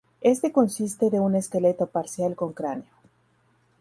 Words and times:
Este 0.21 0.51
consiste 0.51 1.11
de 1.11 1.19
un 1.19 1.35
esqueleto 1.35 1.85
parcial 1.85 2.35
con 2.35 2.53
cráneo. 2.53 2.87